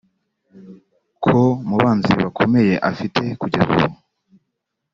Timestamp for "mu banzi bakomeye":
1.67-2.73